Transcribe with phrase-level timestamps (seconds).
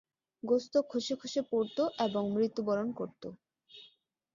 [0.43, 3.23] গোশত খসে খসে পড়ত এবং মৃত্যুবরণ করত।